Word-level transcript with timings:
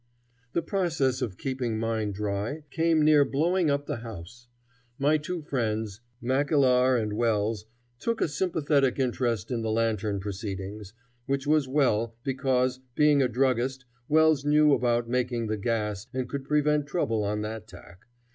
The 0.53 0.63
process 0.63 1.21
of 1.21 1.37
keeping 1.37 1.77
mine 1.77 2.11
dry 2.11 2.63
came 2.71 3.03
near 3.05 3.23
blowing 3.23 3.69
up 3.69 3.85
the 3.85 3.97
house. 3.97 4.47
My 4.97 5.19
two 5.19 5.43
friends, 5.43 6.01
Mackellar 6.19 6.97
and 6.99 7.13
Wells, 7.13 7.65
took 7.99 8.19
a 8.19 8.27
sympathetic 8.27 8.97
interest 8.97 9.51
in 9.51 9.61
the 9.61 9.69
lantern 9.69 10.19
proceedings, 10.19 10.93
which 11.27 11.45
was 11.45 11.67
well, 11.67 12.15
because, 12.23 12.79
being 12.95 13.21
a 13.21 13.27
druggist, 13.27 13.85
Wells 14.09 14.43
knew 14.43 14.73
about 14.73 15.07
making 15.07 15.45
the 15.45 15.57
gas 15.57 16.07
and 16.15 16.27
could 16.27 16.45
prevent 16.45 16.87
trouble 16.87 17.23
on 17.23 17.41
that 17.41 17.67
tack. 17.67 18.07